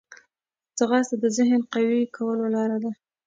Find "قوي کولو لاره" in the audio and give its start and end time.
1.73-2.77